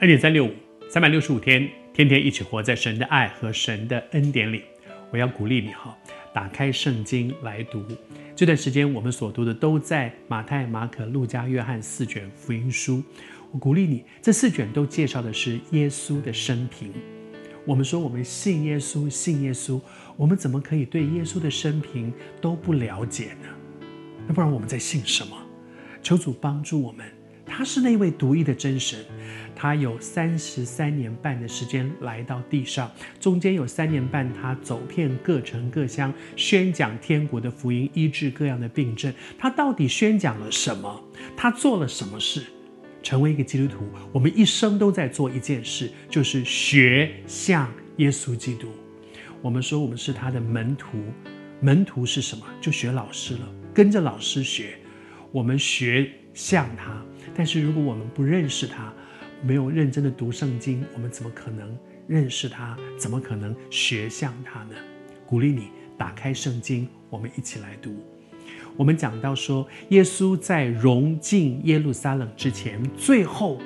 [0.00, 0.50] 二点三六五，
[0.90, 4.62] 三百六十五天，天天一起活在神的爱和神的恩典里。
[5.12, 5.96] 我要鼓励你哈，
[6.32, 7.80] 打开圣经来读。
[8.34, 13.00] 这段时间我们所读的都在马太、马可、路加、约翰四卷福音书。
[13.52, 16.92] 我鼓励你，这四卷都介绍的是耶稣的生平。
[17.64, 19.80] 我们说我们信耶稣，信耶稣，
[20.16, 23.48] 我们怎么可以对耶稣的生平都不了解呢？
[24.26, 25.36] 那不然我们在信什么？
[26.02, 27.06] 求主帮助我们。
[27.46, 28.98] 他是那位独一的真神，
[29.54, 32.90] 他有三十三年半的时间来到地上，
[33.20, 39.12] 中间有三年半他走遍各城各乡，宣讲天国的福音，医治各样的病症。
[39.38, 41.02] 他到底宣讲了什么？
[41.36, 42.44] 他做了什么事？
[43.02, 48.68] 成为一个基督徒，我们一生都在做一件事，就是学像耶稣基督。
[49.42, 50.96] 我们说我们是他的门徒，
[51.60, 52.46] 门徒是什么？
[52.62, 53.40] 就学老师了，
[53.74, 54.78] 跟着老师学。
[55.30, 58.92] 我们学像他，但是如果我们不认识他，
[59.42, 62.76] 没有认真的读圣经，我们怎么可能认识他？
[62.98, 64.74] 怎么可能学像他呢？
[65.26, 67.94] 鼓励你打开圣经，我们一起来读。
[68.76, 73.60] 我们讲到说，耶稣在荣进耶路撒冷之前，最后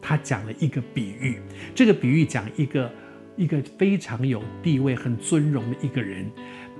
[0.00, 1.40] 他讲了一个比喻。
[1.74, 2.90] 这个比喻讲一个
[3.36, 6.28] 一个非常有地位、很尊荣的一个人，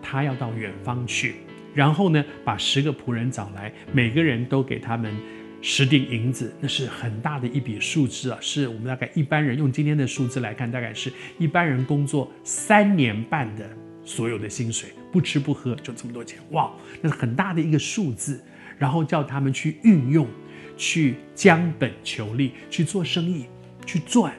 [0.00, 1.34] 他要到远方去，
[1.74, 5.14] 然后呢，把十个仆人找来，每个人都给他们
[5.62, 13.68] 十锭银子，那是很大的一笔数字啊，是我们大概一般人用今天的数字来看，大概是一般人工作三年半的
[14.04, 14.90] 所有的薪水。
[15.12, 18.40] 不吃不喝就这么多钱，哇，那是很大的一个数字。
[18.78, 20.26] 然后叫他们去运用，
[20.74, 23.44] 去将本求利，去做生意，
[23.84, 24.32] 去赚。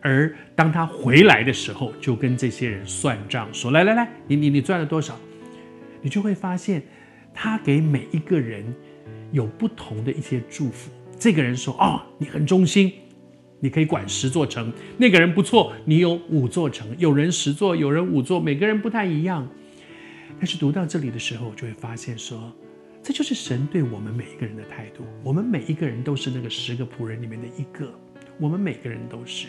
[0.00, 5.16] 而当他回来的时候，就跟这些人算账，说：“来来来，你你你赚了多少？”
[6.02, 6.82] 你就会发现，
[7.32, 8.64] 他给每一个人
[9.32, 10.90] 有不同的一些祝福。
[11.18, 12.92] 这个人说：“哦，你很忠心。”
[13.64, 16.88] 你可以管十座城，那个人不错，你有五座城。
[16.98, 19.48] 有人十座，有人五座，每个人不太一样。
[20.36, 22.52] 但是读到这里的时候，就会发现说，
[23.04, 25.04] 这就是神对我们每一个人的态度。
[25.22, 27.88] 我们每一个人都是那个十个仆人里面的一个，
[28.40, 29.46] 我们每个人都是，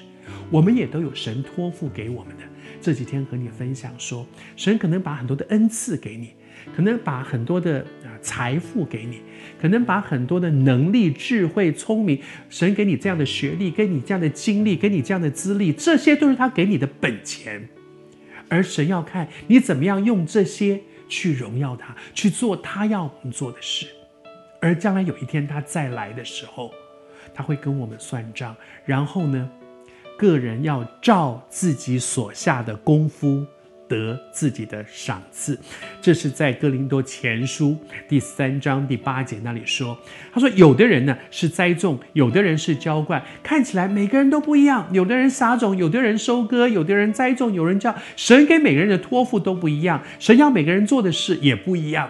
[0.51, 2.43] 我们也都有神托付给我们的。
[2.79, 6.33] 这几天和你分享说，神可能把很多的恩赐给你，
[6.75, 9.21] 可能把很多的啊财富给你，
[9.61, 12.19] 可能把很多的能力、智慧、聪明，
[12.49, 17.67] 神给你这样的学历，给你这样的经历，给你这样的资历，这些都是他给你的本钱。
[18.49, 20.79] 而神要看你怎么样用这些
[21.09, 23.87] 去荣耀他，去做他要我们做的事。
[24.59, 26.71] 而将来有一天他再来的时候，
[27.33, 28.55] 他会跟我们算账。
[28.85, 29.49] 然后呢，
[30.17, 33.45] 个人要照自己所下的功夫。
[33.87, 35.59] 得自己的赏赐，
[36.01, 37.77] 这是在哥林多前书
[38.07, 39.97] 第三章第八节那里说。
[40.31, 44.87] 他说：“有的人呢是栽种，有的人是浇灌，看起来每个人都不一样。
[44.91, 47.93] 有的人撒种，有的人收割，有的人栽种，有人叫。
[48.15, 52.09] 神给每个人的托付都不一样，神要每个人做的事也不一样。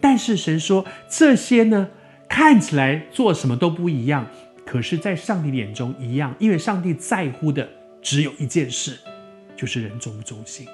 [0.00, 1.90] 但是神说这些呢，
[2.28, 4.26] 看起来做什么都不一样，
[4.64, 7.68] 可是，在上帝眼中一样，因为上帝在乎的
[8.00, 8.96] 只有一件事，
[9.56, 10.66] 就是人忠不忠心。”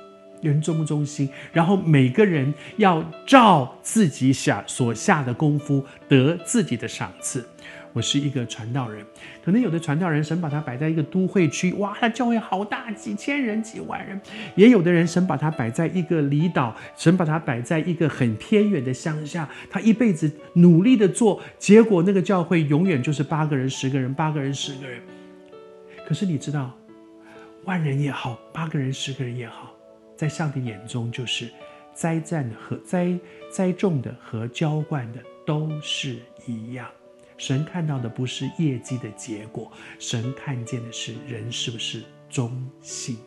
[0.47, 7.45] 人忠不忠心，然后每个人要照自己下所下的功夫得自己的赏赐。
[7.93, 9.03] 我是一个传道人，
[9.43, 14.15] 可能有的传道人神把他摆在一个都会区，哇，他教会好大，几千人、几万人；
[14.55, 25.01] 也有的人神把他摆在一个离岛，神把他摆在一个很偏远的乡下，他一辈子努力的做，结果那个教会永远就是八个人、十个人、八个人、十个人。
[26.07, 26.77] 可是你知道，
[27.65, 29.76] 万人也好，八个人、十个人也好。
[30.17, 31.51] 在上帝眼中，就是
[31.95, 33.19] 栽赞和栽
[33.53, 36.89] 栽种的和浇灌的都是一样。
[37.39, 43.19] 神看到的不是业绩的结果，神看见的是人是不是忠心。